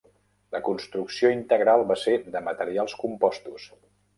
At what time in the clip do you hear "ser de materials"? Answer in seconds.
2.07-2.97